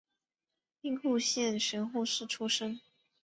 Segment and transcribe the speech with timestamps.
[0.81, 2.81] 兵库县神户市出身。